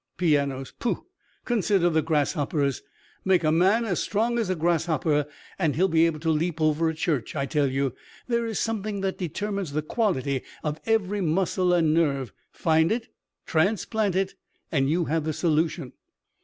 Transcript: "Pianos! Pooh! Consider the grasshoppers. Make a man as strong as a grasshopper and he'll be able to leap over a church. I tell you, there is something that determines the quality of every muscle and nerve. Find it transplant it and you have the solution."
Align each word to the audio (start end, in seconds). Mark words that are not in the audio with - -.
"Pianos! 0.17 0.71
Pooh! 0.71 1.05
Consider 1.45 1.87
the 1.87 2.01
grasshoppers. 2.01 2.81
Make 3.23 3.43
a 3.43 3.51
man 3.51 3.85
as 3.85 3.99
strong 3.99 4.39
as 4.39 4.49
a 4.49 4.55
grasshopper 4.55 5.27
and 5.59 5.75
he'll 5.75 5.87
be 5.87 6.07
able 6.07 6.19
to 6.21 6.31
leap 6.31 6.59
over 6.59 6.89
a 6.89 6.95
church. 6.95 7.35
I 7.35 7.45
tell 7.45 7.67
you, 7.67 7.93
there 8.27 8.43
is 8.47 8.57
something 8.57 9.01
that 9.01 9.19
determines 9.19 9.73
the 9.73 9.83
quality 9.83 10.41
of 10.63 10.81
every 10.87 11.21
muscle 11.21 11.71
and 11.71 11.93
nerve. 11.93 12.33
Find 12.51 12.91
it 12.91 13.09
transplant 13.45 14.15
it 14.15 14.33
and 14.71 14.89
you 14.89 15.05
have 15.05 15.23
the 15.23 15.33
solution." 15.33 15.93